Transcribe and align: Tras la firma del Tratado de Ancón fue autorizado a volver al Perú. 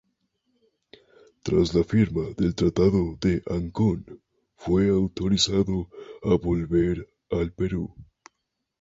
Tras 1.49 1.73
la 1.75 1.83
firma 1.91 2.23
del 2.37 2.55
Tratado 2.55 3.19
de 3.21 3.43
Ancón 3.45 4.19
fue 4.55 4.89
autorizado 4.89 5.91
a 6.23 6.33
volver 6.37 7.07
al 7.29 7.53
Perú. 7.53 7.93